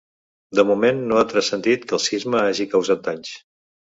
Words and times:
De 0.59 0.63
moment 0.69 1.01
no 1.11 1.19
ha 1.19 1.25
transcendit 1.33 1.85
que 1.91 1.95
el 1.99 2.03
sisme 2.05 2.41
hagi 2.45 2.69
causat 2.75 3.07
danys. 3.09 3.37